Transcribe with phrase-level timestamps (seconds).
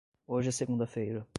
[0.25, 1.27] Hoje é segunda-feira.